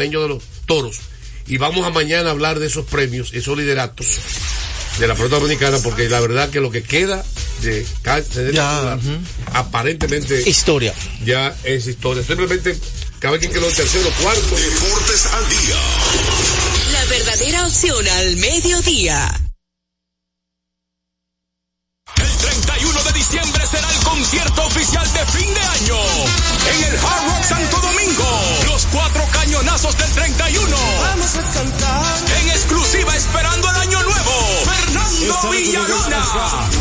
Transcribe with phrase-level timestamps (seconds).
[0.00, 0.98] panameño de los toros.
[1.46, 4.06] Y vamos a mañana hablar de esos premios, esos lideratos
[4.98, 7.24] de la pelota dominicana, porque la verdad que lo que queda
[7.62, 7.86] de,
[8.52, 8.98] ya,
[9.52, 10.94] aparentemente historia.
[11.24, 12.22] Ya es historia.
[12.22, 12.78] Simplemente
[13.18, 14.56] cabe quien quedó tercero, cuarto.
[14.56, 15.76] Deportes al día.
[16.92, 19.40] La verdadera opción al mediodía.
[22.16, 25.96] El 31 de diciembre será el concierto oficial de fin de año
[26.70, 28.40] en el Hard Rock Santo Domingo.
[28.66, 29.29] Los cuatro
[29.60, 30.76] cañonazos del 31.
[31.00, 32.16] Vamos a cantar.
[32.40, 34.30] En exclusiva esperando el año nuevo.
[34.64, 36.24] Fernando Villalona.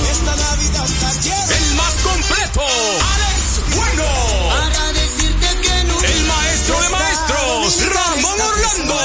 [0.10, 2.62] Esta Navidad está El más completo.
[2.62, 4.04] Alex Bueno.
[4.50, 6.00] Para decirte que no.
[6.02, 7.86] El maestro de maestros.
[7.94, 8.96] Ramón Orlando.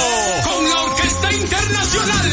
[0.45, 2.33] Con la Orquesta Internacional.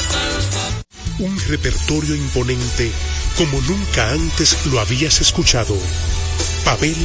[1.21, 2.91] Un repertorio imponente
[3.37, 5.77] como nunca antes lo habías escuchado.
[6.65, 6.95] Pavel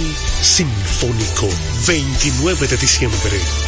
[0.41, 1.49] Sinfónico,
[1.87, 3.39] 29 de diciembre,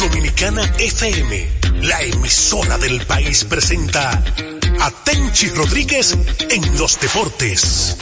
[0.00, 1.46] Dominicana FM,
[1.82, 6.16] la emisora del país presenta a Tenchi Rodríguez
[6.48, 7.98] en los deportes.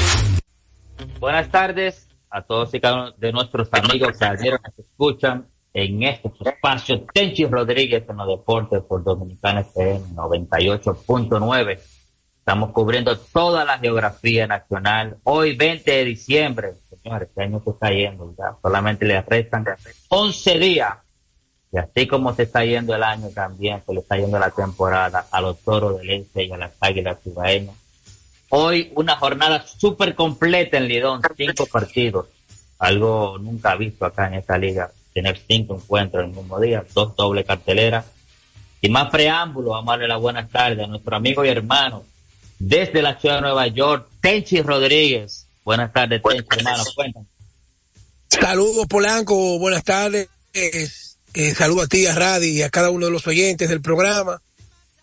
[1.19, 6.05] Buenas tardes a todos y cada uno de nuestros amigos que ayer nos escuchan en
[6.05, 11.81] este espacio Tenchi Rodríguez en los deportes por Dominicana FM 98.9.
[12.39, 15.17] Estamos cubriendo toda la geografía nacional.
[15.25, 18.33] Hoy 20 de diciembre, señores, este año está yendo,
[18.63, 19.67] solamente le restan
[20.11, 21.08] 11 días.
[21.73, 25.27] Y así como se está yendo el año también, se le está yendo la temporada
[25.31, 27.75] a los toros del Este y a las águilas cibaeñas.
[28.51, 32.27] Hoy una jornada súper completa en Lidón, cinco partidos.
[32.79, 37.15] Algo nunca visto acá en esta liga, tener cinco encuentros en el mismo día, dos
[37.17, 38.07] doble carteleras.
[38.81, 42.05] Y más preámbulo, vamos a la buenas tardes a nuestro amigo y hermano
[42.59, 45.47] desde la ciudad de Nueva York, Tenchi Rodríguez.
[45.65, 47.29] Buenas tardes, Tenchi, hermano, cuéntanos.
[48.29, 50.29] Saludos, Polanco, buenas tardes.
[51.41, 54.43] Eh, saludo a ti, a Radi y a cada uno de los oyentes del programa.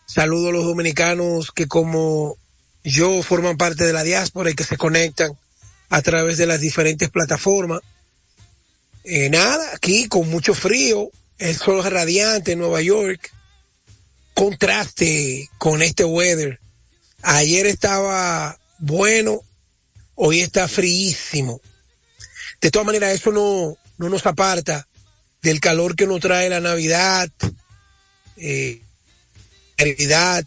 [0.05, 2.35] Saludo a los dominicanos que como
[2.83, 5.31] yo forman parte de la diáspora y que se conectan
[5.87, 7.79] a través de las diferentes plataformas.
[9.05, 13.31] Eh, nada, aquí con mucho frío, el sol radiante en Nueva York,
[14.33, 16.59] contraste con este weather.
[17.21, 19.39] Ayer estaba bueno,
[20.15, 21.61] hoy está fríísimo.
[22.59, 24.85] De todas maneras, eso no, no nos aparta
[25.45, 27.29] del calor que nos trae la Navidad,
[28.35, 28.81] eh,
[29.77, 30.43] Navidad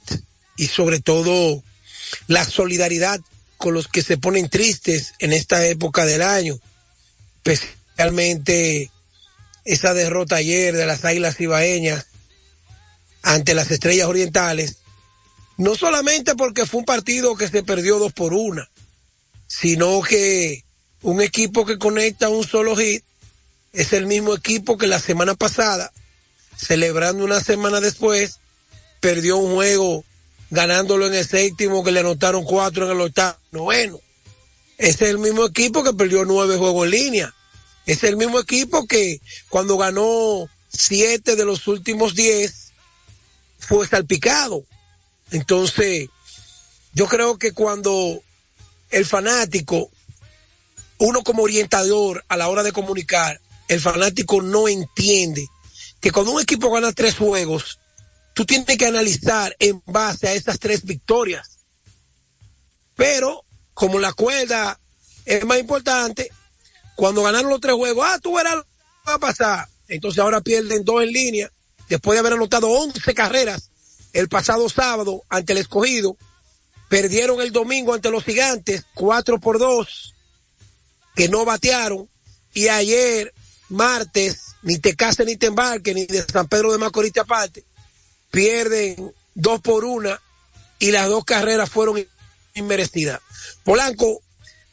[0.56, 1.62] y sobre todo
[2.26, 3.20] la solidaridad
[3.58, 6.58] con los que se ponen tristes en esta época del año,
[7.44, 8.90] especialmente
[9.64, 12.06] esa derrota ayer de las Águilas Ibaeñas
[13.22, 14.78] ante las Estrellas Orientales,
[15.58, 18.68] no solamente porque fue un partido que se perdió dos por una,
[19.46, 20.64] sino que
[21.02, 23.04] un equipo que conecta un solo hit
[23.78, 25.92] es el mismo equipo que la semana pasada,
[26.56, 28.40] celebrando una semana después,
[28.98, 30.04] perdió un juego
[30.50, 34.00] ganándolo en el séptimo que le anotaron cuatro en el octavo, noveno.
[34.78, 37.34] Es el mismo equipo que perdió nueve juegos en línea.
[37.86, 42.72] Es el mismo equipo que cuando ganó siete de los últimos diez
[43.60, 44.64] fue salpicado.
[45.30, 46.08] Entonces,
[46.94, 48.20] yo creo que cuando
[48.90, 49.88] el fanático,
[50.98, 55.46] uno como orientador a la hora de comunicar, el fanático no entiende
[56.00, 57.78] que cuando un equipo gana tres juegos,
[58.34, 61.58] tú tienes que analizar en base a esas tres victorias.
[62.94, 63.44] Pero
[63.74, 64.80] como la cuerda
[65.24, 66.32] es más importante.
[66.96, 68.68] Cuando ganaron los tres juegos, ah, tú verás lo que
[69.06, 69.68] va a pasar.
[69.86, 71.52] Entonces ahora pierden dos en línea,
[71.88, 73.70] después de haber anotado 11 carreras
[74.12, 76.16] el pasado sábado ante el escogido.
[76.88, 80.14] Perdieron el domingo ante los gigantes, 4 por 2,
[81.14, 82.08] que no batearon.
[82.54, 83.32] Y ayer,
[83.68, 87.64] martes, ni te cases ni te embarques, ni de San Pedro de Macorís te aparte,
[88.30, 90.20] pierden dos por una
[90.78, 92.04] y las dos carreras fueron
[92.54, 93.20] inmerecidas.
[93.64, 94.20] Polanco,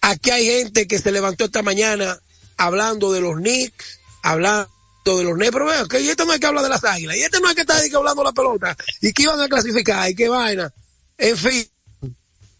[0.02, 2.20] aquí hay gente que se levantó esta mañana
[2.58, 4.70] hablando de los Knicks, hablando
[5.06, 7.16] de los Nets, pero vea, que y este no es que habla de las águilas,
[7.18, 9.40] y este no es que está ahí que hablando de la pelota, y que iban
[9.40, 10.74] a clasificar, y qué vaina.
[11.18, 11.70] En fin.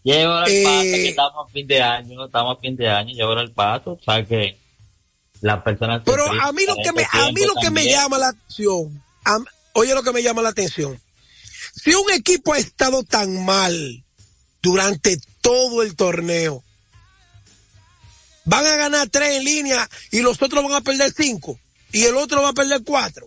[0.04, 3.14] Lleva el Eh, paso que estamos a fin de año, estamos a fin de año,
[3.14, 4.56] lleva el paso, o sea que
[5.40, 6.02] las personas...
[6.04, 9.02] Pero a mí lo que me, este a mí lo que me llama la atención,
[9.24, 9.38] a-
[9.74, 11.00] oye lo que me llama la atención.
[11.74, 14.02] Si un equipo ha estado tan mal
[14.62, 16.62] durante todo el torneo,
[18.44, 21.58] van a ganar tres en línea y los otros van a perder cinco
[21.92, 23.26] y el otro va a perder cuatro.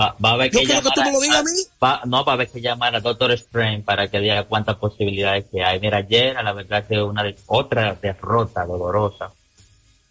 [0.00, 1.38] Va, va a haber que que llamar me lo digas
[1.80, 4.76] a va- no, va a haber que llamar a Doctor Strange para que diga cuántas
[4.76, 5.80] posibilidades que hay.
[5.80, 9.32] Mira, ayer, la verdad que una de, otra derrota dolorosa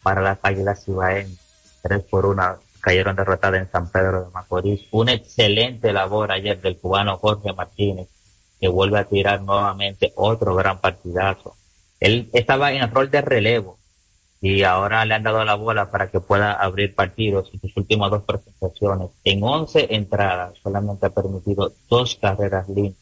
[0.08, 1.38] para las Águilas Ibaeñas.
[1.82, 4.88] Tres por una cayeron derrotadas en San Pedro de Macorís.
[4.92, 8.08] Una excelente labor ayer del cubano Jorge Martínez,
[8.58, 11.58] que vuelve a tirar nuevamente otro gran partidazo.
[12.00, 13.78] Él estaba en el rol de relevo
[14.40, 18.10] y ahora le han dado la bola para que pueda abrir partidos en sus últimas
[18.10, 19.10] dos presentaciones.
[19.26, 22.96] En 11 entradas solamente ha permitido dos carreras limpias.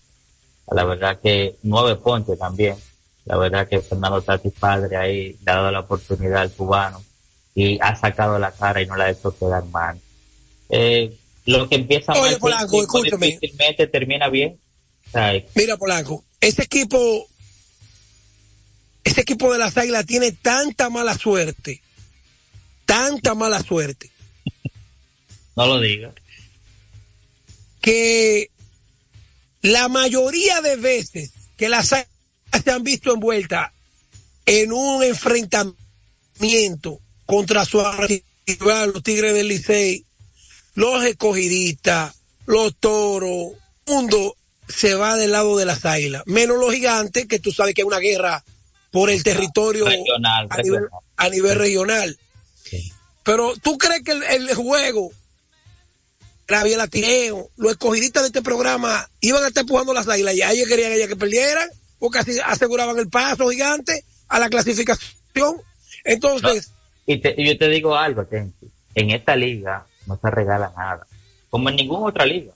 [0.72, 2.78] La verdad que nueve ponches también.
[3.26, 7.04] La verdad que Fernando Tati padre ahí le ha dado la oportunidad al cubano
[7.56, 10.00] y ha sacado la cara y no la ha hecho quedar mal.
[10.70, 13.28] Eh, lo que empieza Oye, mal Polanco, escúchame.
[13.28, 14.60] difícilmente termina bien.
[15.56, 17.28] Mira, Polanco, ese equipo,
[19.04, 21.82] ese equipo de las águilas tiene tanta mala suerte,
[22.86, 24.10] tanta mala suerte,
[25.56, 26.12] no lo diga.
[27.82, 28.50] que
[29.62, 32.10] la mayoría de veces que las águilas
[32.64, 33.72] se han visto envueltas
[34.46, 40.06] en un enfrentamiento contra su rival, los Tigres del Licey,
[40.76, 42.16] los escogidistas,
[42.46, 43.54] los toros,
[43.86, 44.36] el mundo
[44.68, 47.88] se va del lado de las águilas, menos los gigantes, que tú sabes que hay
[47.88, 48.44] una guerra
[48.92, 51.02] por el territorio Regional, a, nivel, regional.
[51.18, 52.20] a nivel regional.
[52.64, 52.94] Sí.
[53.24, 55.12] Pero tú crees que el, el juego,
[56.48, 60.52] la latineo, los escogidistas de este programa iban a estar empujando las águilas y a
[60.52, 61.68] ellos querían ellas que perdieran,
[62.06, 65.56] porque así aseguraban el paso gigante a la clasificación.
[66.04, 66.72] Entonces,
[67.08, 68.68] Y, te- yo te digo algo, Tenchi.
[68.96, 71.06] En esta liga no se regala nada.
[71.50, 72.54] Como en ninguna otra liga.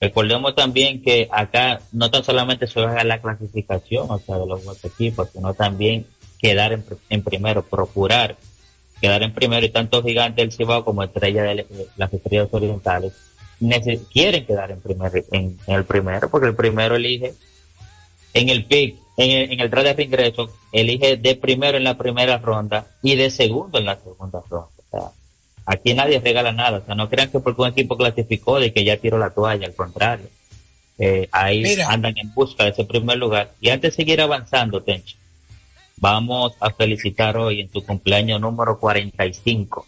[0.00, 4.84] Recordemos también que acá no tan solamente se juega la clasificación, o sea, de los
[4.84, 6.06] equipos, sino también
[6.38, 8.36] quedar en, en primero, procurar
[9.00, 13.12] quedar en primero y tanto Gigante del Cibao como Estrella de de las Estrellas Orientales
[14.12, 17.34] quieren quedar en, primer, en, en el primero porque el primero elige
[18.40, 21.96] en el pick, en el, en el draft de reingreso, elige de primero en la
[21.96, 24.68] primera ronda y de segundo en la segunda ronda.
[24.76, 25.10] O sea,
[25.66, 26.78] aquí nadie regala nada.
[26.78, 29.66] O sea, no crean que porque un equipo clasificó de que ya tiró la toalla,
[29.66, 30.26] al contrario.
[30.98, 31.88] Eh, ahí Mira.
[31.90, 33.52] andan en busca de ese primer lugar.
[33.60, 35.16] Y antes de seguir avanzando, Tencho,
[35.98, 39.86] vamos a felicitar hoy en tu cumpleaños número 45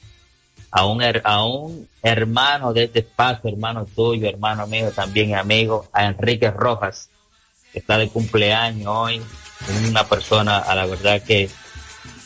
[0.70, 5.86] a un, her- a un hermano de este espacio, hermano tuyo, hermano mío también amigo,
[5.92, 7.08] a Enrique Rojas,
[7.74, 9.22] está de cumpleaños hoy,
[9.88, 11.50] una persona a la verdad que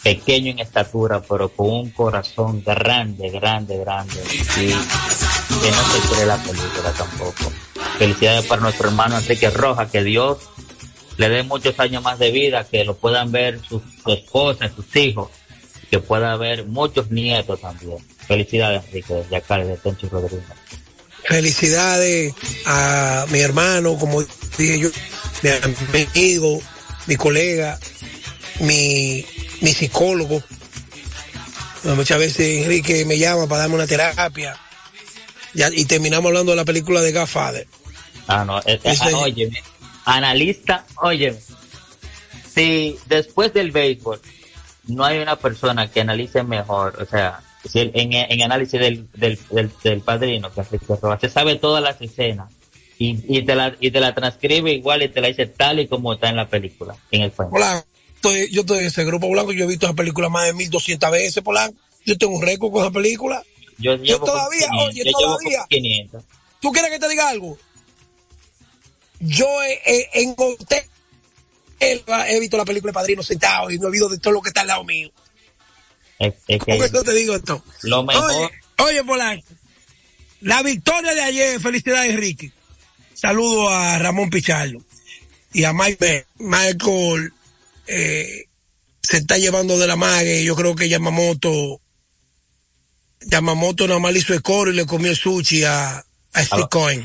[0.02, 4.20] pequeño en estatura, pero con un corazón grande, grande, grande,
[4.56, 4.68] y
[5.60, 7.52] que no se cree la película tampoco.
[7.98, 10.38] Felicidades para nuestro hermano Enrique Rojas, que Dios
[11.18, 14.96] le dé muchos años más de vida, que lo puedan ver su, su esposa, sus
[14.96, 15.30] hijos,
[15.90, 17.98] que pueda haber muchos nietos también.
[18.26, 20.44] Felicidades, Enrique, desde acá, desde Tencho Rodríguez.
[21.24, 22.34] felicidades
[22.66, 24.22] a mi hermano, como
[24.58, 24.88] dije yo,
[25.42, 26.60] mi amigo,
[27.06, 27.78] mi colega,
[28.60, 29.24] mi,
[29.60, 30.42] mi psicólogo.
[31.84, 34.56] Muchas veces Enrique me llama para darme una terapia.
[35.54, 37.66] Ya, y terminamos hablando de la película de Godfather.
[38.28, 38.60] Ah, no,
[39.16, 39.62] óyeme,
[40.04, 41.38] analista, óyeme,
[42.54, 44.20] si después del béisbol
[44.86, 49.08] no hay una persona que analice mejor, o sea, si el- en, en análisis del,
[49.14, 50.62] del, del, del padrino, que
[51.20, 52.50] se sabe todas las escenas
[53.04, 55.88] y, y, te la, y te la transcribe igual y te la dice tal y
[55.88, 57.52] como está en la película, en el cuento.
[57.52, 60.52] Polanco, estoy- yo estoy en ese grupo Polanco, yo he visto esa película más de
[60.54, 61.76] 1200 veces, Polanco.
[62.04, 63.42] Yo tengo un récord con esa película.
[63.78, 65.56] Yo, todavía, 500, oye, yo todavía.
[65.58, 66.24] como 500.
[66.60, 67.58] ¿Tú quieres que te diga algo?
[69.20, 70.86] Yo eh, encontré
[71.80, 74.48] he visto la película de Padrino sentado y no he visto de todo lo que
[74.50, 75.10] está al lado mío.
[76.18, 77.64] Es, es que eso te digo esto.
[77.82, 79.46] lo mejor, Oye, oye, Polanco.
[80.40, 82.52] La victoria de ayer, felicidades, Ricky.
[83.14, 84.78] Saludo a Ramón Pichardo
[85.52, 87.32] y a Mike Michael.
[87.86, 88.44] eh,
[89.02, 90.44] se está llevando de la mague.
[90.44, 91.80] Yo creo que Yamamoto,
[93.26, 97.02] Yamamoto nada más hizo el coro y le comió el sushi a, a Steve Cohen.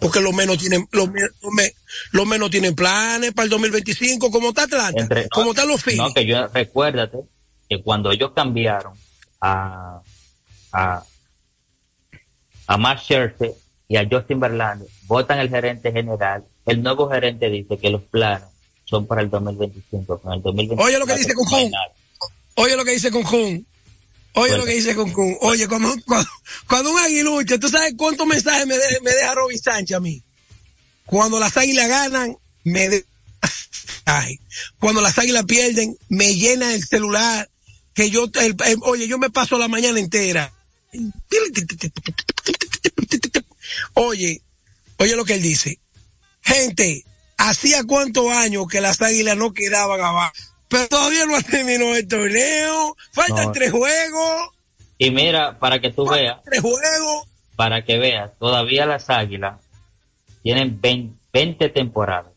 [0.00, 1.72] Porque los menos tienen, los, me- los me-
[2.12, 5.98] los menos tienen planes para el 2025, como está Atlanta, Entre- como están los Phillies.
[5.98, 7.18] No, que yo, recuérdate
[7.68, 8.94] que cuando ellos cambiaron
[9.40, 10.00] a,
[10.72, 11.04] a,
[12.68, 13.52] a Mark Scherzer
[13.92, 18.48] y a Justin Verlander, votan el gerente general, el nuevo gerente dice que los planos
[18.86, 20.18] son para el 2025.
[20.18, 21.34] Con el 2025 Oye lo que dice
[21.70, 21.92] nada.
[22.54, 23.40] Oye lo que dice Concun.
[23.40, 23.66] Oye
[24.34, 24.56] Bueno.
[24.56, 25.36] lo que dice Concun.
[25.42, 26.30] Oye, cuando, cuando,
[26.66, 30.22] cuando un aguiluche, ¿tú sabes cuántos mensajes me, de- me deja Robin Sánchez a mí?
[31.04, 32.34] Cuando las águilas ganan,
[32.64, 33.04] me de...
[34.06, 34.40] Ay,
[34.78, 37.46] cuando las águilas pierden, me llena el celular.
[37.92, 40.50] Que yo, el- el- oye, yo me paso la mañana entera.
[43.94, 44.42] Oye,
[44.98, 45.78] oye lo que él dice.
[46.42, 47.04] Gente,
[47.38, 50.32] hacía cuántos años que las águilas no quedaban abajo.
[50.68, 52.96] Pero todavía no ha terminado el torneo.
[53.12, 53.52] Faltan No.
[53.52, 54.50] tres juegos.
[54.98, 57.26] Y mira, para que tú veas, Tres juegos.
[57.56, 59.60] para que veas, todavía las águilas
[60.42, 62.32] tienen 20, 20 temporadas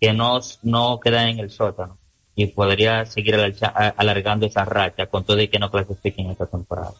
[0.00, 1.98] que no, no quedan en el sótano
[2.34, 3.34] y podría seguir
[3.96, 6.94] alargando esa racha con todo y que no clasifiquen esta temporada.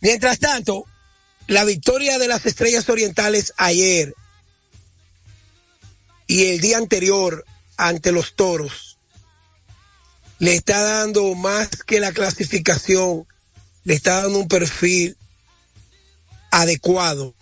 [0.00, 0.84] Mientras tanto,
[1.46, 4.14] la victoria de las estrellas orientales ayer
[6.26, 7.44] y el día anterior
[7.76, 8.98] ante los toros
[10.38, 13.26] le está dando más que la clasificación,
[13.84, 15.16] le está dando un perfil
[16.50, 17.34] adecuado,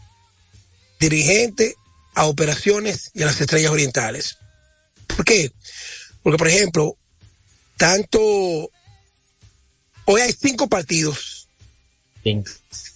[1.01, 1.77] dirigente
[2.15, 4.39] a operaciones y a las estrellas orientales.
[5.09, 5.53] ¿Por qué?
[6.23, 6.97] Porque, por ejemplo,
[7.77, 8.21] tanto,
[10.05, 11.49] hoy hay cinco partidos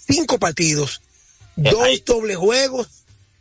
[0.09, 1.01] cinco partidos,
[1.57, 2.89] Eh, dos hay- doble juegos,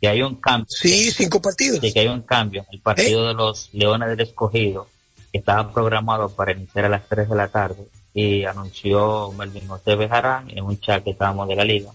[0.01, 0.67] que hay un cambio.
[0.69, 1.79] sí, cinco partidos.
[1.81, 2.65] Sí, que hay un cambio.
[2.71, 4.87] El partido de los Leones del Escogido
[5.31, 9.95] que estaba programado para iniciar a las 3 de la tarde y anunció Melvin José
[9.95, 11.91] Bejarán en un chat que estábamos de la liga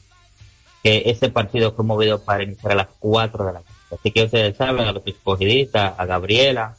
[0.82, 3.74] que ese partido fue movido para iniciar a las 4 de la tarde.
[4.00, 6.76] Así que ustedes saben, a los escogidistas, a Gabriela,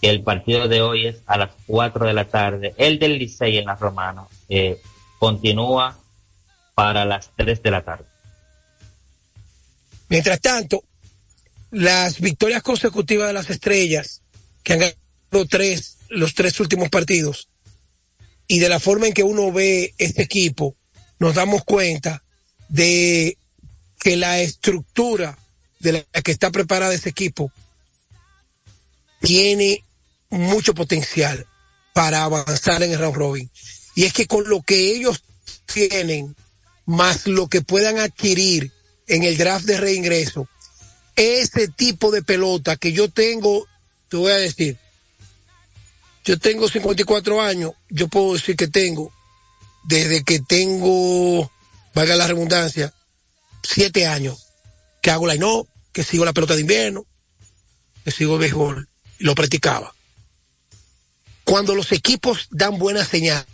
[0.00, 2.72] que el partido de hoy es a las 4 de la tarde.
[2.78, 4.80] El del Licey en la Romana eh,
[5.18, 5.98] continúa
[6.80, 8.06] para las 3 de la tarde.
[10.08, 10.82] Mientras tanto,
[11.70, 14.22] las victorias consecutivas de las estrellas,
[14.62, 17.50] que han ganado tres, los tres últimos partidos,
[18.48, 20.74] y de la forma en que uno ve este equipo,
[21.18, 22.22] nos damos cuenta
[22.70, 23.36] de
[23.98, 25.36] que la estructura
[25.80, 27.52] de la que está preparada ese equipo
[29.20, 29.84] tiene
[30.30, 31.46] mucho potencial
[31.92, 33.50] para avanzar en el round robin.
[33.94, 35.22] Y es que con lo que ellos
[35.66, 36.34] tienen,
[36.86, 38.72] más lo que puedan adquirir
[39.06, 40.48] en el draft de reingreso,
[41.16, 43.66] ese tipo de pelota que yo tengo,
[44.08, 44.78] te voy a decir,
[46.24, 49.12] yo tengo 54 años, yo puedo decir que tengo,
[49.84, 51.50] desde que tengo,
[51.94, 52.94] valga la redundancia,
[53.62, 54.46] siete años,
[55.02, 57.06] que hago la no, que sigo la pelota de invierno,
[58.04, 59.94] que sigo el béisbol, lo practicaba.
[61.44, 63.44] Cuando los equipos dan buena señal,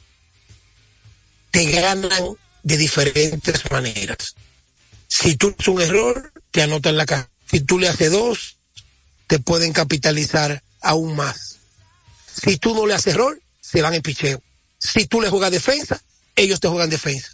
[1.51, 2.37] te ganan
[2.67, 4.35] de diferentes maneras.
[5.07, 7.31] Si tú haces un error, te anotan la cara.
[7.49, 8.57] Si tú le haces dos,
[9.29, 11.59] te pueden capitalizar aún más.
[12.45, 14.43] Si tú no le haces error, se van en picheo.
[14.81, 16.03] Si tú le juegas defensa,
[16.35, 17.29] ellos te juegan defensa.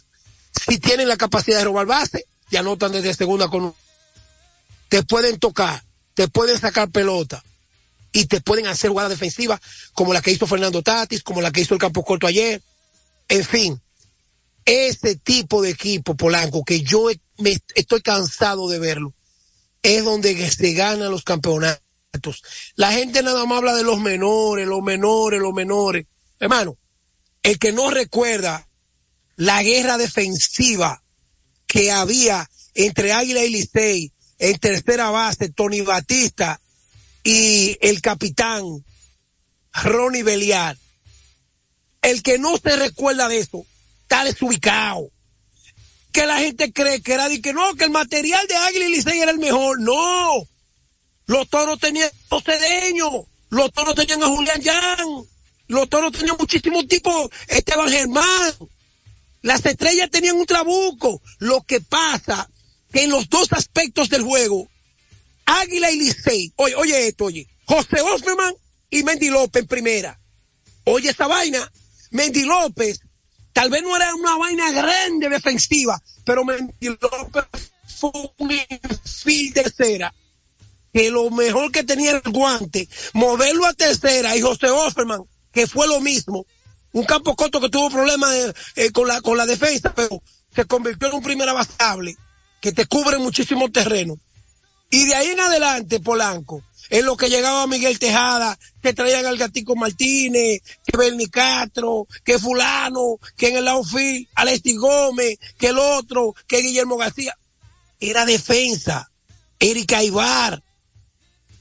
[0.68, 3.74] Si tienen la capacidad de robar base, te anotan desde segunda con.
[4.90, 7.42] Te pueden tocar, te pueden sacar pelota
[8.12, 9.62] y te pueden hacer jugadas defensivas
[9.94, 12.60] como la que hizo Fernando Tatis, como la que hizo el campo corto ayer.
[13.28, 13.80] En fin,
[14.64, 19.14] ese tipo de equipo polanco que yo me estoy cansado de verlo
[19.82, 21.82] es donde se ganan los campeonatos.
[22.76, 26.06] La gente nada más habla de los menores, los menores, los menores.
[26.38, 26.76] Hermano,
[27.42, 28.68] el que no recuerda
[29.36, 31.02] la guerra defensiva
[31.66, 36.60] que había entre Águila y Licey en tercera base, Tony Batista
[37.24, 38.84] y el capitán
[39.72, 40.78] Ronnie Belial.
[42.02, 43.64] El que no se recuerda de eso,
[44.12, 45.10] está desubicado.
[46.12, 48.96] Que la gente cree que era de que no, que el material de Águila y
[48.96, 49.80] Licey era el mejor.
[49.80, 50.46] No.
[51.24, 53.24] Los toros tenían los cedeños.
[53.48, 55.08] Los toros tenían a Julián Yan.
[55.68, 57.30] Los toros tenían muchísimos tipos.
[57.48, 58.54] Esteban Germán.
[59.40, 61.22] Las estrellas tenían un trabuco.
[61.38, 62.48] Lo que pasa
[62.92, 64.68] que en los dos aspectos del juego,
[65.46, 68.54] Águila y Licey, oye, oye esto, oye, José Osmerman
[68.90, 70.20] y Mendy López en primera.
[70.84, 71.72] Oye esa vaina,
[72.10, 73.00] Mendy López,
[73.52, 77.44] tal vez no era una vaina grande defensiva, pero Mendy López
[77.86, 80.12] fue un infiel tercera
[80.92, 85.86] que lo mejor que tenía el guante, moverlo a tercera y José Offerman, que fue
[85.88, 86.44] lo mismo,
[86.92, 90.22] un campo corto que tuvo problemas eh, con, la, con la defensa, pero
[90.54, 92.16] se convirtió en un primer abastable
[92.60, 94.18] que te cubre muchísimo terreno.
[94.90, 99.38] Y de ahí en adelante, Polanco, en lo que llegaba Miguel Tejada, que traían al
[99.38, 105.78] Gatico Martínez, que Bernie Castro, que fulano, que en el outfield, Alexis Gómez, que el
[105.78, 107.34] otro, que Guillermo García.
[107.98, 109.10] Era defensa.
[109.58, 110.62] Erika Ibar,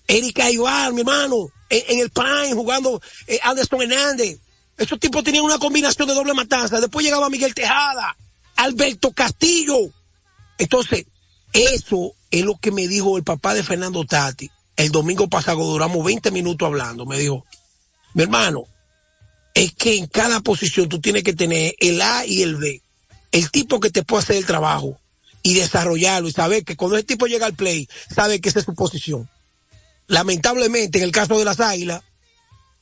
[0.05, 4.37] Erika Ibar, mi hermano, en, el Prime, jugando eh, Anderson Hernández.
[4.77, 6.81] Esos tipos tenían una combinación de doble matanza.
[6.81, 8.17] Después llegaba Miguel Tejada,
[8.57, 9.77] Alberto Castillo.
[10.57, 11.05] Entonces,
[11.53, 14.49] eso es lo que me dijo el papá de Fernando Tati.
[14.75, 17.05] El domingo pasado duramos 20 minutos hablando.
[17.05, 17.45] Me dijo,
[18.13, 18.63] mi hermano,
[19.53, 22.81] es que en cada posición tú tienes que tener el A y el B.
[23.31, 24.99] El tipo que te puede hacer el trabajo
[25.43, 28.65] y desarrollarlo y saber que cuando ese tipo llega al play, sabe que esa es
[28.65, 29.29] su posición
[30.11, 32.03] lamentablemente en el caso de las águilas,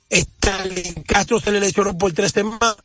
[0.10, 0.25] en
[1.03, 2.75] Castro se le lesionó por tres semanas.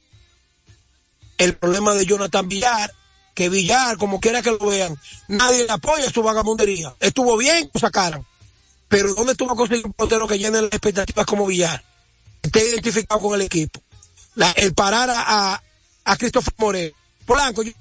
[1.38, 2.92] El problema de Jonathan Villar,
[3.32, 6.94] que Villar, como quiera que lo vean, nadie le apoya su vagamundería.
[7.00, 8.26] Estuvo bien, lo sacaron.
[8.94, 11.82] Pero ¿dónde estuvo conseguir un portero que llene las expectativas como Villar?
[12.40, 13.82] Esté identificado con el equipo.
[14.54, 15.60] el parar a,
[16.04, 16.96] a, Christopher Moreno.
[17.26, 17.72] Polanco, yo,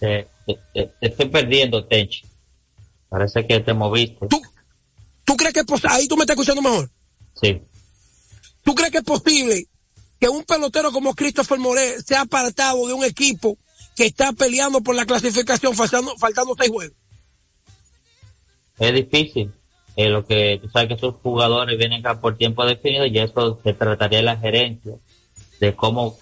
[0.00, 0.28] te,
[1.00, 2.26] estoy perdiendo, Tenchi.
[3.08, 4.26] Parece que te moviste.
[4.26, 4.42] ¿Tú,
[5.22, 5.94] tú crees que es posible?
[5.94, 6.90] Ahí tú me estás escuchando mejor.
[7.40, 7.62] Sí.
[8.64, 9.68] ¿Tú crees que es posible
[10.18, 13.56] que un pelotero como Christopher Morel sea apartado de un equipo
[13.98, 16.96] que está peleando por la clasificación faltando, faltando seis juegos?
[18.78, 19.50] Es difícil.
[19.96, 23.58] Eh, lo que tú sabes que esos jugadores vienen acá por tiempo definido y eso
[23.64, 24.94] se trataría de la gerencia
[25.58, 26.16] de cómo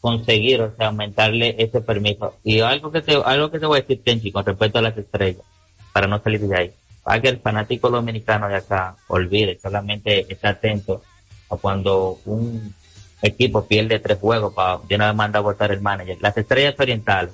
[0.00, 2.34] conseguir, o sea, aumentarle ese permiso.
[2.42, 4.98] Y algo que te, algo que te voy a decir, Kenchi, con respecto a las
[4.98, 5.44] estrellas,
[5.92, 6.72] para no salir de ahí.
[7.04, 11.02] Para que el fanático dominicano de acá olvide, solamente esté atento
[11.50, 12.74] a cuando un
[13.22, 16.18] equipo pierde tres juegos para de una vez manda a votar el manager.
[16.20, 17.32] Las estrellas orientales,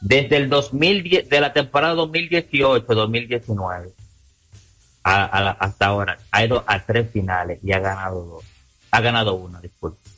[0.00, 3.90] desde el 2010, de la temporada 2018-2019
[5.02, 8.44] hasta ahora, ha ido a tres finales y ha ganado dos.
[8.90, 10.10] Ha ganado una, disculpe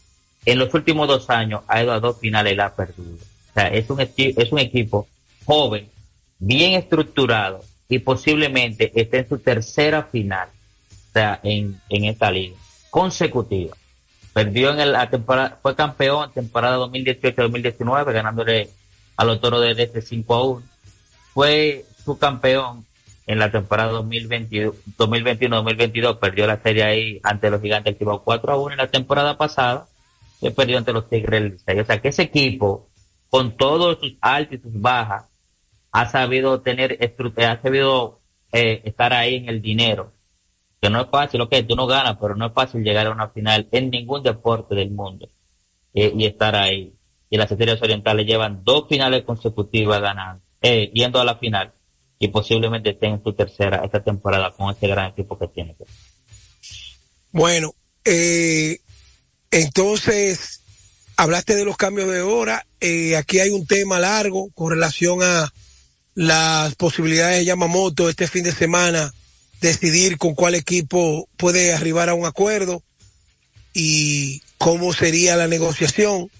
[0.44, 3.14] en los últimos dos años ha ido a dos finales y la ha perdido.
[3.14, 5.06] O sea, es un, es un equipo
[5.44, 5.88] joven,
[6.38, 12.56] bien estructurado y posiblemente esté en su tercera final, o sea, en, en esta liga,
[12.90, 13.76] consecutiva.
[14.32, 18.70] Perdió en la temporada, fue campeón temporada 2018-2019, ganándole
[19.16, 20.62] a los toros de este 5 a 1.
[21.34, 22.86] Fue su campeón
[23.26, 28.72] en la temporada 2021-2022, perdió la serie ahí ante los gigantes, activó 4 a 1
[28.72, 29.86] en la temporada pasada
[30.42, 32.88] se perdió ante los Tigres O sea que ese equipo,
[33.30, 35.26] con todos sus altos y sus bajas,
[35.92, 36.98] ha sabido tener,
[37.36, 40.12] ha sabido eh, estar ahí en el dinero.
[40.82, 43.28] Que no es fácil, ok, tú no ganas, pero no es fácil llegar a una
[43.30, 45.30] final en ningún deporte del mundo
[45.94, 46.92] eh, y estar ahí.
[47.30, 51.72] Y las estrellas orientales llevan dos finales consecutivas ganando, eh, yendo a la final
[52.18, 55.74] y posiblemente estén en su tercera esta temporada con ese gran equipo que tiene.
[57.32, 58.78] Bueno, eh,
[59.50, 60.60] entonces,
[61.16, 62.66] hablaste de los cambios de hora.
[62.80, 65.52] Eh, aquí hay un tema largo con relación a
[66.14, 69.12] las posibilidades de Yamamoto este fin de semana,
[69.62, 72.82] decidir con cuál equipo puede arribar a un acuerdo
[73.72, 76.30] y cómo sería la negociación.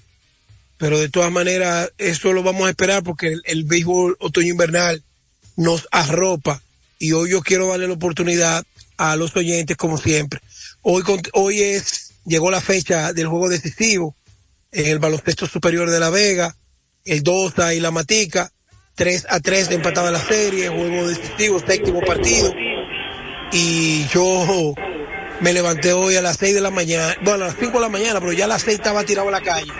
[0.77, 5.03] Pero de todas maneras, eso lo vamos a esperar porque el, béisbol otoño invernal
[5.57, 6.61] nos arropa
[6.99, 8.65] y hoy yo quiero darle la oportunidad
[8.97, 10.41] a los oyentes como siempre.
[10.83, 14.17] Hoy, hoy es llegó la fecha del juego decisivo
[14.73, 16.57] en el baloncesto superior de La Vega,
[17.05, 18.51] el Dosa y la Matica,
[18.97, 22.53] 3 a 3 empatada la serie, juego decisivo, séptimo partido.
[23.53, 24.75] Y yo
[25.41, 27.89] me levanté hoy a las 6 de la mañana, bueno, a las 5 de la
[27.91, 29.71] mañana, pero ya a las 6 estaba tirado a la calle,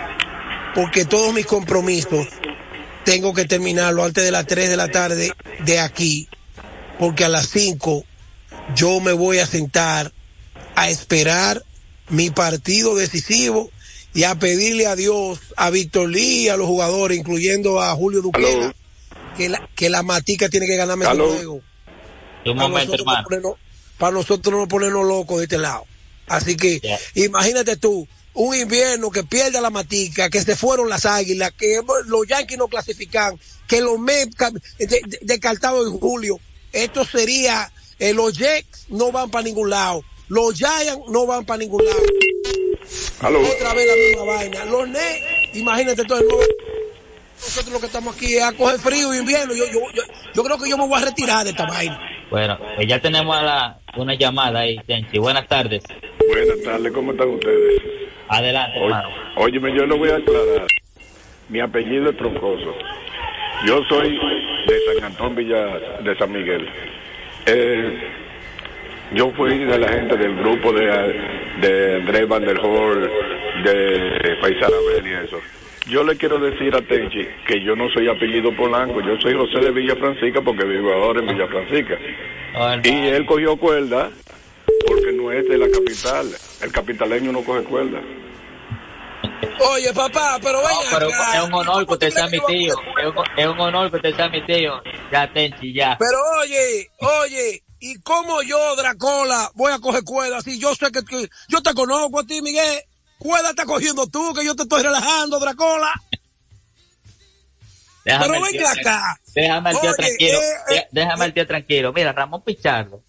[0.75, 2.27] porque todos mis compromisos
[3.03, 5.33] tengo que terminarlo antes de las 3 de la tarde
[5.65, 6.29] de aquí,
[6.99, 8.03] porque a las 5
[8.75, 10.11] yo me voy a sentar
[10.75, 11.63] a esperar
[12.09, 13.71] mi partido decisivo
[14.13, 18.75] y a pedirle a Dios, a Víctor Lee, a los jugadores, incluyendo a Julio Duquela,
[19.35, 21.61] que la, que la matica tiene que ganarme el juego.
[24.03, 25.85] Para, nosotros no ponernos locos de este lado.
[26.27, 26.81] Así que
[27.15, 32.27] imagínate tú, un invierno que pierde la matica, que se fueron las águilas, que los
[32.27, 34.35] Yankees no clasifican, que los Mets
[34.77, 36.39] de, de, descartados en julio.
[36.73, 41.59] Esto sería, eh, los Jets no van para ningún lado, los Giants no van para
[41.59, 42.03] ningún lado.
[43.21, 43.41] Aló.
[43.41, 44.65] Otra vez la misma vaina.
[44.65, 46.43] Los Nets, imagínate todo el nuevo.
[47.39, 49.53] Nosotros lo que estamos aquí es a coger frío y invierno.
[49.53, 52.12] Yo, yo, yo, yo creo que yo me voy a retirar de esta vaina.
[52.29, 55.19] Bueno, pues ya tenemos a la, una llamada ahí, Tenchi.
[55.19, 55.83] Buenas tardes.
[56.27, 57.81] Buenas tardes, ¿cómo están ustedes?
[58.27, 59.09] Adelante, Oye, hermano.
[59.35, 60.67] óyeme, yo lo voy a aclarar.
[61.49, 62.73] Mi apellido es Troncoso.
[63.67, 64.17] Yo soy
[64.67, 65.65] de San Antón Villa
[66.03, 66.67] de San Miguel.
[67.45, 67.99] Eh,
[69.13, 70.85] yo fui de la gente del grupo de,
[71.61, 73.11] de Andrés Van der Hoor,
[73.63, 75.39] de Paisana y eso.
[75.87, 79.59] Yo le quiero decir a Tenchi que yo no soy apellido Polanco, yo soy José
[79.59, 81.95] de Villa Francisca porque vivo ahora en Villa Francisca.
[82.55, 84.09] Oh, Y él cogió cuerda
[84.87, 86.27] porque no es de la capital.
[86.61, 88.01] El capitaleño no coge cuerda.
[89.71, 91.37] Oye, papá, pero ven No, pero acá.
[91.37, 92.73] es un honor que usted sea mi ¿Cómo tú tío.
[92.97, 94.81] Es un, es un honor que usted sea mi tío.
[95.11, 95.97] Ya, Tenchi, ya.
[95.99, 100.41] Pero oye, oye, ¿y cómo yo, Dracola, voy a coger cuerda?
[100.41, 102.79] Si yo sé que, que- yo te conozco a ti, Miguel.
[103.23, 105.91] Cuerda está cogiendo tú, que yo te estoy relajando, Dracola.
[108.05, 109.19] Déjame Pero al ven tío- acá.
[109.33, 110.39] Déjame al tío Oye, tranquilo.
[110.69, 111.93] eh, eh, al tío tranquilo.
[111.93, 113.01] Mira, Ramón Pichardo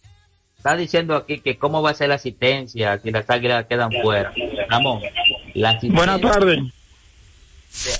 [0.56, 4.32] está diciendo aquí que cómo va a ser la asistencia si las águilas quedan fuera.
[4.68, 5.02] Ramón,
[5.54, 6.58] la asistencia Buenas tardes.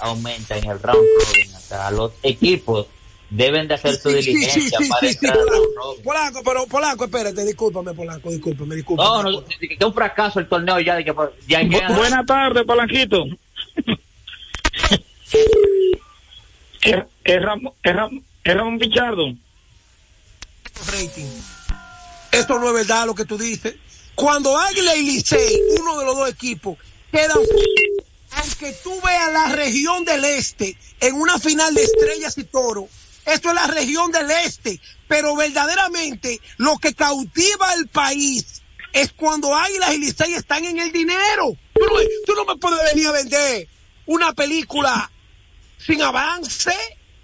[0.00, 1.55] aumenta en el round robin.
[1.57, 2.87] O sea, los equipos
[3.30, 5.82] deben de hacer su diligencia sí, sí, para sí, sí, entrar al round Polanco.
[5.82, 6.02] robin.
[6.04, 9.08] Polanco, pero Polanco, espérate, discúlpame, Polanco, discúlpame, discúlpame.
[9.08, 11.14] No, no, que es un fracaso el torneo ya de que
[11.48, 13.24] ya hay que Bu- buenas tardes, Palanquito.
[16.82, 19.24] es, es, Ram- es Ram- es Ramón Pichardo.
[20.92, 21.26] rating.
[22.32, 23.76] Esto no es verdad lo que tú dices.
[24.14, 26.78] Cuando Águila y Licey, uno de los dos equipos,
[27.10, 27.38] quedan
[28.37, 32.88] aunque tú veas la región del este en una final de estrellas y toro,
[33.26, 39.54] esto es la región del este, pero verdaderamente lo que cautiva al país es cuando
[39.54, 41.56] Águilas y Licey están en el dinero.
[41.74, 43.68] Tú no, no me puedes venir a vender
[44.06, 45.10] una película
[45.78, 46.72] sin avance.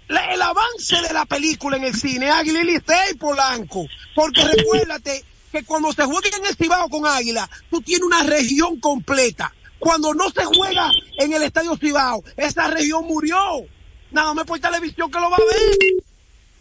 [0.09, 3.87] El avance de la película en el cine, Águila y Licey, Polanco.
[4.13, 8.77] Porque recuérdate que cuando se juega en el Cibao con Águila, tú tienes una región
[8.81, 9.53] completa.
[9.79, 13.37] Cuando no se juega en el Estadio Cibao, esa región murió.
[14.11, 15.77] Nada más por televisión que lo va a ver.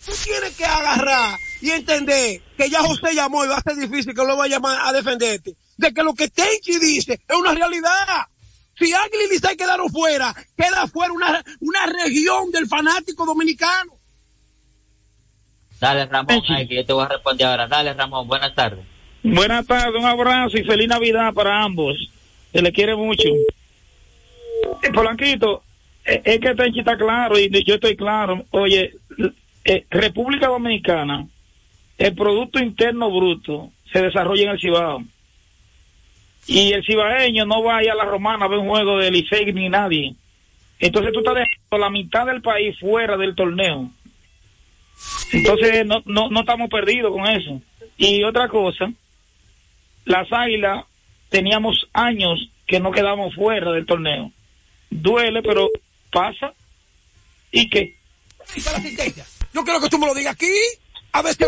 [0.04, 4.14] Tú tienes que agarrar y entender que ya José llamó y va a ser difícil
[4.14, 5.54] que lo vaya a llamar a defenderte.
[5.76, 8.26] De que lo que Tenchi dice es una realidad.
[8.78, 13.92] Si Águila y Licey quedaron fuera, queda fuera una, una región del fanático dominicano.
[15.78, 17.66] Dale, Ramón, ay, que yo te voy a responder ahora.
[17.66, 18.84] Dale, Ramón, buenas tardes.
[19.22, 22.10] Buenas tardes, un abrazo y feliz Navidad para ambos.
[22.52, 23.28] Se le quiere mucho.
[24.82, 25.62] Eh, Polanquito,
[26.04, 28.44] es que Tenchi está claro y yo estoy claro.
[28.50, 28.92] Oye,
[29.64, 31.26] eh, República Dominicana,
[31.98, 35.04] el Producto Interno Bruto se desarrolla en el Cibao.
[36.46, 39.10] Y el cibaeño no va a ir a la romana a ver un juego de
[39.10, 40.14] Licey ni nadie.
[40.78, 43.90] Entonces tú estás dejando la mitad del país fuera del torneo.
[45.32, 47.60] Entonces no, no, no estamos perdidos con eso.
[47.98, 48.90] Y otra cosa,
[50.06, 50.84] las águilas
[51.28, 54.32] teníamos años que no quedamos fuera del torneo.
[54.88, 55.68] Duele, pero
[56.10, 56.52] pasa.
[57.52, 57.68] ¿Y
[58.44, 59.26] asistencia.
[59.52, 60.52] Yo quiero que tú me lo digas aquí.
[61.12, 61.44] A ver si.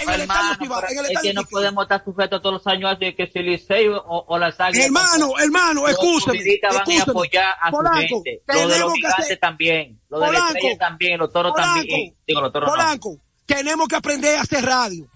[0.00, 2.54] En el Hermano, estadio Cibao, pero en el es que no podemos estar sujetos todos
[2.54, 4.86] los años a que si Licey o, o las águilas.
[4.86, 7.00] Hermano, hermano, los van a escúcheme.
[7.02, 8.42] apoyar a su Polanco, gente.
[8.46, 10.00] Lo de los que gigantes también.
[10.08, 11.18] Lo de Polanco, también.
[11.18, 12.14] Los toros Polanco, también.
[12.26, 12.72] Digo, los toros no.
[12.74, 15.06] Polanco, tenemos que aprender a hacer radio.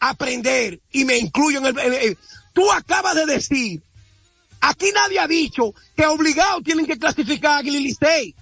[0.00, 0.80] Aprender.
[0.92, 2.18] Y me incluyo en el, en el-
[2.52, 3.82] Tú acabas de decir,
[4.68, 8.34] aquí nadie ha dicho que obligados tienen que clasificar a Águila y Licey.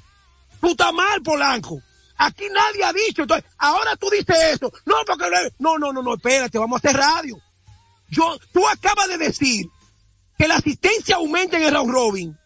[0.61, 1.81] Tú estás mal, Polanco.
[2.17, 3.23] Aquí nadie ha dicho.
[3.23, 4.73] Entonces, ahora tú dices eso.
[4.87, 5.27] No, porque
[5.59, 7.39] no, no, no, no, espérate, vamos a hacer radio.
[8.09, 9.67] Yo, tú acabas de decir
[10.39, 12.39] que la asistencia aumenta en el round robin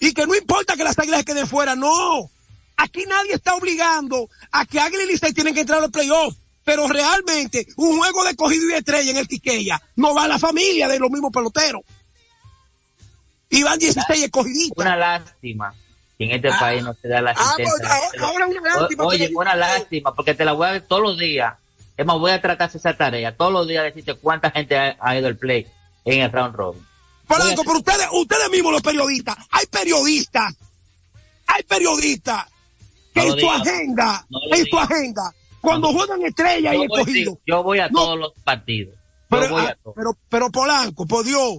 [0.00, 2.30] y que no importa que las águilas queden fuera, no.
[2.76, 6.34] Aquí nadie está obligando a que Águila y Licey tienen que entrar al playoff.
[6.64, 10.38] Pero realmente, un juego de cogido y estrella en el Quiqueya no va a la
[10.38, 11.80] familia de los mismos peloteros.
[13.50, 14.76] Y van 16 escogiditas.
[14.76, 15.74] Una lástima
[16.18, 16.56] que en este Ah.
[16.58, 17.94] país no se da la Ah, pues, asistencia.
[17.96, 21.02] ahora- ahora una lástima O- Oye, una lástima, porque te la voy a ver todos
[21.02, 21.54] los días.
[21.96, 23.36] Es más, voy a tratar esa tarea.
[23.36, 25.66] Todos los días decirte cuánta gente ha, ha ido al play
[26.04, 26.86] en el round robin.
[27.26, 30.54] Polanco, pero ustedes, ustedes mismos los periodistas, hay periodistas,
[31.46, 32.46] hay periodistas
[33.14, 34.90] que No en su agenda, No en su digas.
[34.90, 37.38] agenda, cuando juegan estrella y escogido.
[37.46, 37.98] yo voy a No.
[38.00, 38.94] todos los partidos.
[38.94, 39.00] Yo
[39.40, 39.94] Pero, voy ah, a todos.
[39.96, 41.58] pero, pero Polanco, por Dios,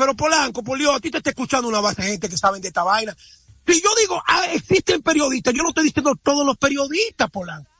[0.00, 2.62] pero Polanco, por Dios, a ti te está escuchando una base de gente que saben
[2.62, 3.14] de esta vaina.
[3.66, 7.70] Si yo digo, ah, existen periodistas, yo no estoy diciendo todos los periodistas, Polanco.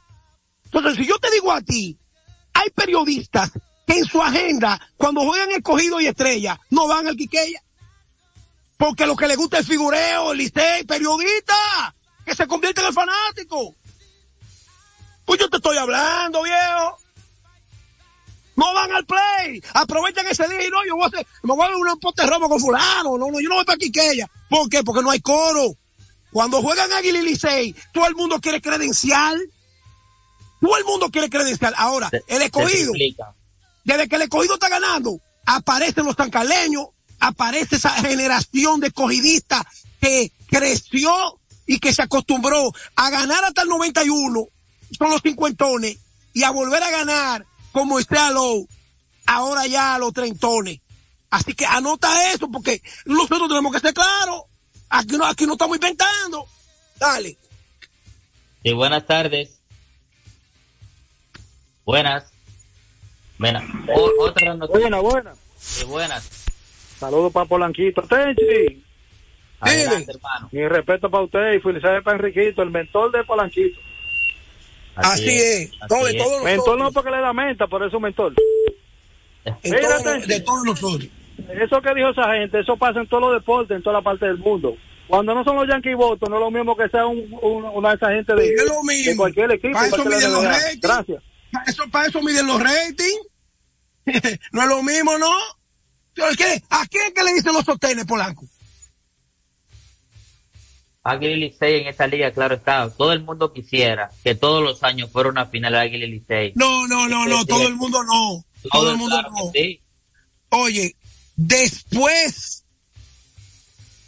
[0.66, 1.98] Entonces, si yo te digo a ti,
[2.52, 3.52] hay periodistas
[3.86, 7.62] que en su agenda, cuando juegan escogido y estrella, no van al Quiqueya.
[8.76, 11.94] Porque lo que le gusta es figureo, licey, periodista,
[12.26, 13.74] que se convierte en el fanático.
[15.24, 16.98] Pues yo te estoy hablando, viejo.
[18.60, 19.62] No van al play.
[19.72, 22.26] Aprovechan ese día y no, yo voy a hacer, me voy a dar un pote
[22.26, 23.16] robo con fulano.
[23.16, 24.30] No, no, yo no voy para Quiqueya.
[24.50, 24.84] ¿Por qué?
[24.84, 25.74] Porque no hay coro.
[26.30, 29.40] Cuando juegan Águila y Licey, todo el mundo quiere credencial.
[30.60, 31.72] Todo el mundo quiere credencial.
[31.78, 32.92] Ahora, el escogido,
[33.82, 39.64] desde que el escogido está ganando, aparecen los tancaleños, aparece esa generación de escogidistas
[40.02, 44.46] que creció y que se acostumbró a ganar hasta el 91,
[44.98, 45.96] son los cincuentones,
[46.34, 48.68] y a volver a ganar como está Low,
[49.26, 50.80] ahora ya a los treintones.
[51.30, 54.42] Así que anota eso porque nosotros tenemos que ser claros.
[54.88, 56.44] Aquí no, aquí no estamos inventando.
[56.98, 57.36] Dale.
[58.62, 59.50] Sí, buenas tardes.
[61.84, 62.24] Buenas.
[63.38, 63.62] Buenas.
[63.94, 64.80] O- otra noticia.
[64.80, 65.34] Buena, buena.
[65.58, 66.28] Sí, buenas.
[66.98, 68.02] Saludos para Polanquito.
[68.02, 68.84] Tenchi,
[69.60, 70.48] Adelante, hermano.
[70.52, 73.78] mi respeto para usted y felicidades para Enriquito, el mentor de Polanquito.
[75.02, 75.70] Así es.
[75.88, 78.34] No, de todos Mentor no porque le da menta, por eso mentor.
[79.44, 81.08] De todos nosotros.
[81.48, 84.26] Eso que dijo esa gente, eso pasa en todos los deportes, en toda la parte
[84.26, 84.76] del mundo.
[85.08, 87.90] Cuando no son los Yankees votos, no es lo mismo que sea un, un- una
[87.90, 89.10] de esas gente de, Es lo mismo.
[89.10, 89.72] de cualquier equipo.
[89.74, 90.80] Para eso miden los ratings.
[90.80, 91.22] Gracias.
[91.52, 93.20] Para eso, para eso miden los ratings.
[94.52, 95.30] no es lo mismo, ¿no?
[96.14, 96.62] ¿Qué?
[96.70, 98.44] ¿A quién es que le dicen los sostenes, Polanco?
[101.02, 102.90] Águila y Licey en esta liga, claro está.
[102.90, 106.52] Todo el mundo quisiera que todos los años fuera una final Águila y Licey.
[106.54, 108.44] No, no, no, no, Sí, todo el mundo no.
[108.70, 109.50] Todo el mundo claro no.
[109.52, 109.80] sí.
[110.50, 110.96] Oye,
[111.36, 112.64] después,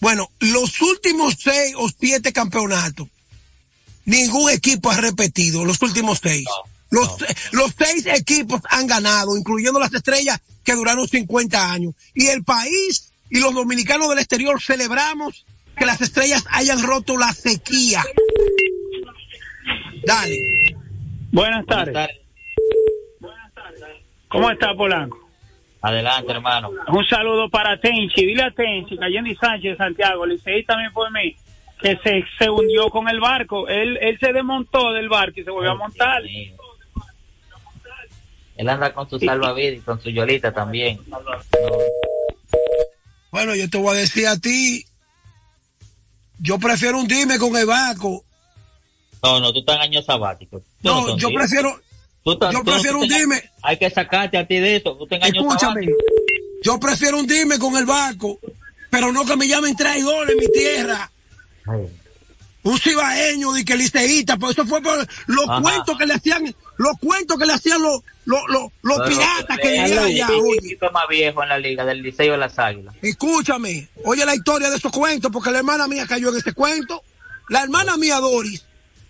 [0.01, 3.09] bueno, los últimos seis o siete campeonatos,
[4.05, 6.45] ningún equipo ha repetido los últimos seis.
[6.91, 7.09] los,
[7.53, 11.95] los seis equipos han ganado, incluyendo las estrellas que duraron 50 años.
[12.15, 17.33] Y el país y los dominicanos del exterior celebramos que las estrellas hayan roto la
[17.33, 18.03] sequía.
[20.05, 20.39] Dale.
[21.31, 21.95] Buenas Buenas tardes.
[21.95, 22.17] tardes.
[24.29, 25.19] ¿Cómo está Polanco?
[25.83, 26.71] Adelante, hermano.
[26.89, 28.25] Un saludo para Tenchi.
[28.25, 31.37] Dile a Tenchi, Cayendi Sánchez de Santiago, Licey también por mí,
[31.81, 33.69] que se, se hundió con el barco.
[33.69, 36.23] Él, él se desmontó del barco y se volvió a montar.
[38.57, 40.99] Él anda con su salvavidas y con su yolita también.
[43.31, 44.85] Bueno, yo te voy a decir a ti,
[46.43, 48.25] yo prefiero hundirme con el barco.
[49.23, 50.59] No, no, tú estás en año sabático.
[50.59, 51.81] Tú No, yo prefiero,
[52.25, 53.51] Tú estás- yo tú prefiero te tengas- hundirme.
[53.63, 54.97] Hay que sacarte a ti de eso.
[54.97, 55.97] Tú escúchame, sabático.
[56.65, 58.39] yo prefiero hundirme con el barco,
[58.91, 61.11] pero no que me llamen traidor en mi tierra.
[61.67, 61.87] Ay,
[62.65, 65.63] Un cibaeño de que liceísta, pues eso fue por los Ajá.
[65.63, 69.69] cuentos que le hacían, los cuentos que le hacían los, los, los, los piratas que
[69.69, 70.29] vivían es allá.
[70.31, 72.95] Oye, equipo más viejo en la liga del Liceo de las Águilas.
[73.03, 77.03] escúchame, oye la historia de esos cuentos, porque la hermana mía cayó en ese cuento.
[77.49, 78.65] La hermana mía Doris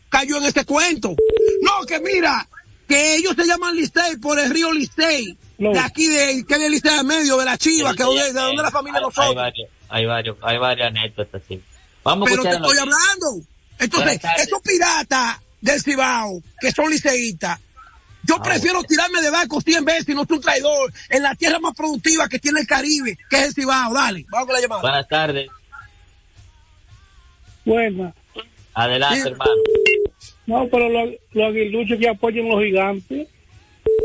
[0.09, 1.15] cayó en ese cuento.
[1.63, 2.49] No, que mira,
[2.89, 5.37] que ellos se llaman Licey por el río Licey.
[5.59, 5.73] No.
[5.73, 8.33] De aquí, de, que es el Licey de medio, de la Chiva, que donde, de
[8.33, 9.35] donde la familia hay, hay nosotros.
[9.35, 11.63] varios, hay varios, hay varias anécdotas, sí.
[12.03, 13.47] Vamos a Pero te estoy hablando.
[13.79, 17.59] Entonces, esos piratas del Cibao, que son liceístas,
[18.25, 18.89] yo Ah, prefiero bueno.
[18.89, 22.29] tirarme de barco 100 veces y no soy un traidor en la tierra más productiva
[22.29, 23.93] que tiene el Caribe, que es el Cibao.
[23.95, 24.83] Dale, vamos con la llamada.
[24.83, 25.49] Buenas tardes.
[27.65, 28.13] Bueno,
[28.75, 29.29] Adelante, Sí.
[29.29, 29.51] hermano.
[30.47, 33.29] no, pero los, los aguiluchos que apoyan los gigantes,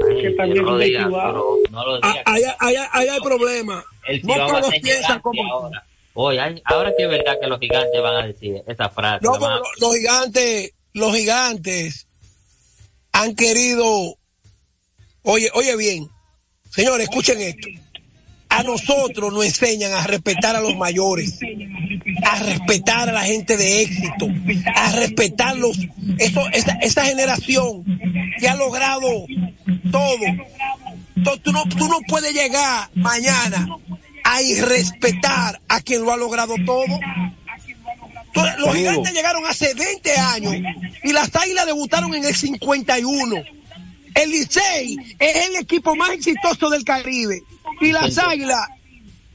[0.10, 1.12] Ay, que también no lo privado.
[1.12, 2.16] pero no lo Ah.
[2.26, 3.84] Ahí, ahí- ahí hay problema.
[4.08, 5.52] El No Cibao va a todos piensan como...
[5.54, 5.84] ahora.
[6.20, 9.24] Oye, ahora que es verdad que los gigantes van a decir esa frase.
[9.24, 12.08] No, pero los gigantes, los gigantes
[13.12, 14.18] han querido,
[15.22, 16.10] oye, oye bien,
[16.72, 17.68] señores, escuchen esto.
[18.50, 21.38] A nosotros nos enseñan a respetar a los mayores,
[22.24, 24.28] a respetar a la gente de éxito,
[24.74, 25.78] a respetar los,
[26.18, 27.84] eso, esa, esa generación
[28.40, 29.26] que ha logrado
[29.92, 30.26] todo.
[31.24, 33.68] Tú, tú no, tú no puedes llegar mañana
[34.24, 37.00] a irrespetar a quien lo ha logrado todo.
[38.28, 40.56] Entonces, los gigantes llegaron hace 20 años
[41.04, 43.36] y las águilas debutaron en el 51.
[44.16, 47.42] El Licey es el equipo más exitoso del Caribe.
[47.82, 48.68] Y las águilas,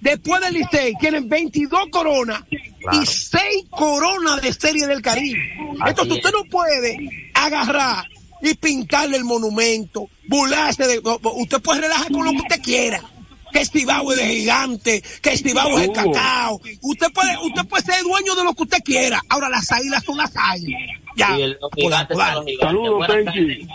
[0.01, 5.41] después del Licey, tienen 22 coronas y 6 coronas de serie del Caribe.
[5.81, 6.25] Así Entonces es.
[6.25, 8.09] usted no puede agarrar
[8.43, 11.01] y pintarle el monumento, burlarse de...
[11.01, 13.12] Usted puede relajar con lo que usted quiera.
[13.53, 16.13] Que Cibao es de gigante, que Cibao es de Hugo.
[16.13, 16.61] cacao.
[16.81, 19.21] Usted puede, usted puede ser dueño de lo que usted quiera.
[19.29, 20.81] Ahora las águilas son las águilas.
[21.17, 21.37] Ya.
[21.39, 22.35] Y el- los gigantes son dale.
[22.37, 22.67] los gigantes.
[22.69, 23.69] Saludos, Tenchi.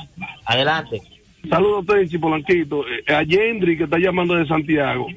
[0.46, 1.02] Adelante.
[1.50, 2.84] Saludos, Tenchi Polanquito.
[2.88, 5.08] Eh, a Yendri, que está llamando de Santiago.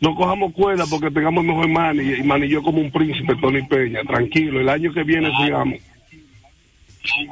[0.00, 4.02] No cojamos cuerda porque tengamos mejor mani y manilló como un príncipe, Tony Peña.
[4.02, 5.78] Tranquilo, el año que viene sigamos.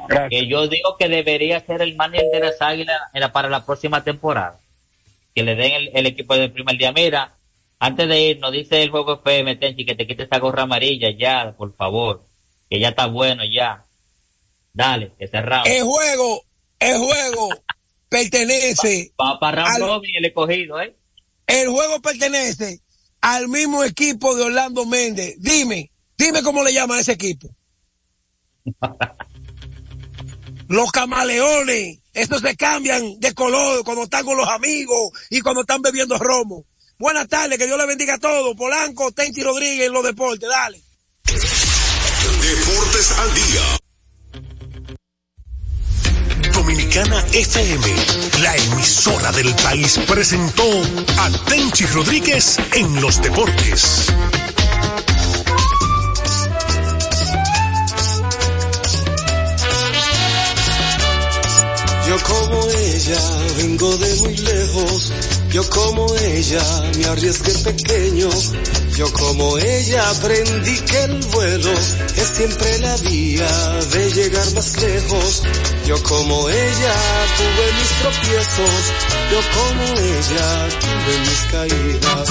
[0.07, 0.29] Gracias.
[0.29, 2.97] Que yo digo que debería ser el manager de las águilas
[3.31, 4.59] para la próxima temporada.
[5.33, 6.91] Que le den el, el equipo del primer día.
[6.91, 7.37] Mira,
[7.79, 11.09] antes de ir, nos dice el juego FM, Tenchi, que te quite esa gorra amarilla
[11.11, 12.23] ya, por favor.
[12.69, 13.85] Que ya está bueno ya.
[14.73, 15.67] Dale, que cerramos.
[15.67, 16.43] El juego,
[16.79, 17.49] el juego
[18.09, 20.95] pertenece, para Round Robin el escogido, ¿eh?
[21.47, 22.79] el juego pertenece
[23.21, 25.35] al mismo equipo de Orlando Méndez.
[25.39, 27.49] Dime, dime cómo le llaman a ese equipo.
[30.73, 35.83] Los camaleones, esos se cambian de color cuando están con los amigos y cuando están
[35.83, 36.65] bebiendo romo.
[36.97, 38.55] Buenas tardes, que Dios le bendiga a todos.
[38.55, 40.81] Polanco, Tenchi Rodríguez los deportes, dale.
[42.41, 43.61] Deportes al día.
[46.53, 47.95] Dominicana FM,
[48.41, 50.63] la emisora del país, presentó
[51.19, 54.07] a Tenchi Rodríguez en los deportes.
[62.33, 63.21] Como ella
[63.57, 65.11] vengo de muy lejos,
[65.49, 66.63] yo como ella
[66.97, 68.29] me arriesgué pequeño,
[68.95, 71.71] yo como ella aprendí que el vuelo
[72.15, 75.43] es siempre la vía de llegar más lejos,
[75.85, 76.95] yo como ella
[77.37, 78.81] tuve mis tropiezos,
[79.31, 82.29] yo como ella tuve mis caídas.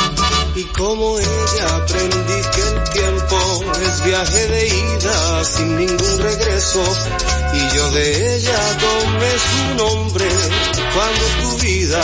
[0.55, 6.85] Y como ella aprendí que el tiempo es viaje de ida sin ningún regreso
[7.55, 10.27] y yo de ella tomé su nombre
[10.95, 12.03] cuando tu vida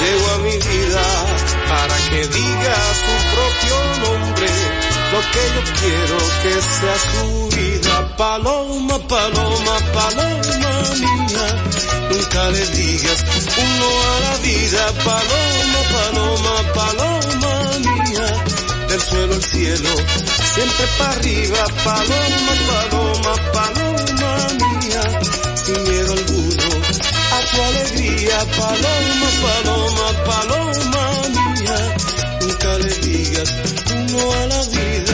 [0.00, 1.04] llegó a mi vida
[1.68, 4.48] para que diga su propio nombre.
[5.12, 8.16] Lo que yo quiero que sea su vida.
[8.16, 11.46] Paloma paloma paloma mía
[12.10, 13.24] nunca le digas
[13.58, 14.92] un no a la vida.
[15.04, 18.28] Paloma paloma paloma mía
[18.88, 19.90] del suelo al cielo
[20.54, 21.64] siempre para arriba.
[21.84, 24.39] Paloma paloma paloma
[25.78, 26.68] miedo alguno.
[27.32, 31.04] A tu alegría paloma paloma paloma
[31.36, 31.76] mía.
[32.40, 33.54] Nunca le digas
[34.10, 35.09] no a la vida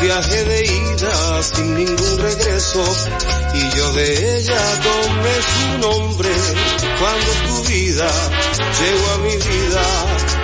[0.00, 2.84] viaje de ida sin ningún regreso.
[3.54, 6.30] Y yo de ella tomé su nombre
[6.98, 8.08] cuando tu vida
[8.80, 9.84] llegó a mi vida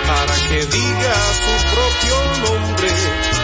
[0.07, 2.15] para que diga su propio
[2.47, 2.91] nombre.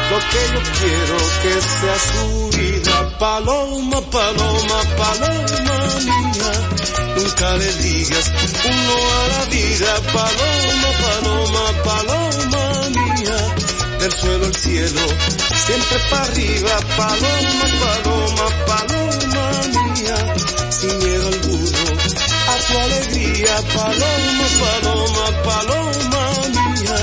[0.10, 3.18] Lo que yo quiero que sea su vida.
[3.20, 6.52] Paloma, paloma, paloma mía.
[7.16, 8.32] Nunca le digas
[8.66, 9.92] un no a la vida.
[10.14, 10.69] Paloma,
[14.88, 16.80] siempre para arriba.
[16.98, 19.44] Paloma, paloma, paloma
[19.94, 20.18] mía.
[20.70, 21.80] Sin miedo alguno
[22.48, 23.62] a tu alegría.
[23.76, 26.98] Paloma, paloma, paloma mía.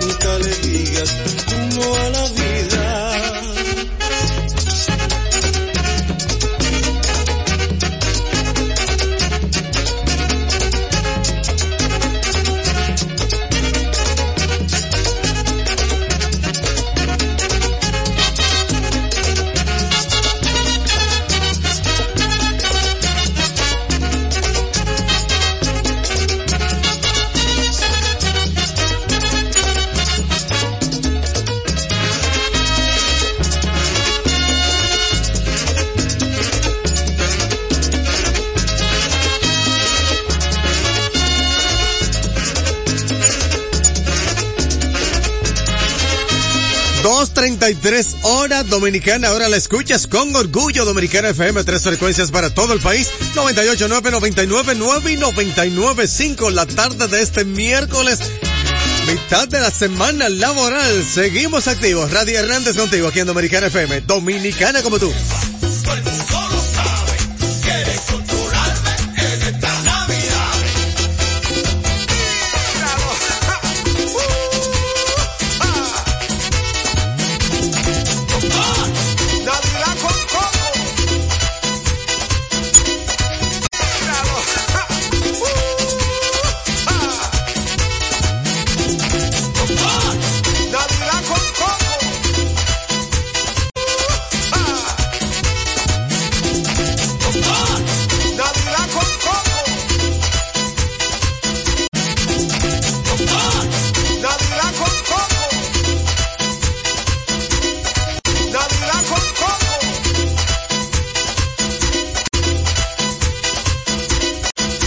[0.00, 1.14] Nunca le digas
[1.54, 2.97] un no a la vida.
[47.38, 52.32] Dos treinta y tres horas dominicana, ahora la escuchas con orgullo dominicana FM, tres frecuencias
[52.32, 54.10] para todo el país, 98.9,
[54.48, 58.18] 99.9 y 99.5 la tarde de este miércoles,
[59.06, 64.82] mitad de la semana laboral, seguimos activos, Radio Hernández contigo aquí en Dominicana FM, dominicana
[64.82, 65.12] como tú.